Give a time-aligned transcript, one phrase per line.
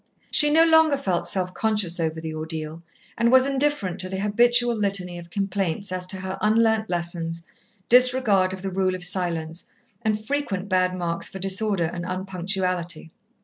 [0.31, 2.81] She no longer felt self conscious over the ordeal,
[3.19, 7.45] and was indifferent to the habitual litany of complaints as to her unlearnt lessons,
[7.87, 9.67] disregard of the rule of silence,
[10.01, 13.11] and frequent bad marks for disorder and unpunctuality.